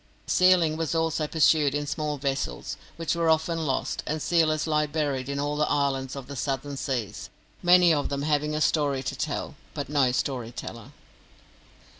[0.25, 5.29] Sealing was also pursued in small vessels, which were often lost, and sealers lie buried
[5.29, 7.29] in all the islands of the southern seas,
[7.61, 10.91] many of them having a story to tell, but no story teller.